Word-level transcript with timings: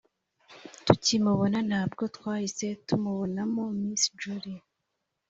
tukimubona, 0.85 1.57
ntabwo 1.69 2.03
twahise 2.15 2.67
tumubonamo 2.87 3.63
miss 3.79 4.03
jolly 4.19 4.55